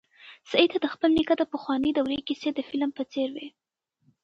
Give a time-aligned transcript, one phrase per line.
[0.49, 3.47] سعید ته د خپل نیکه د پخوانۍ دورې کیسې د فلم په څېر وې.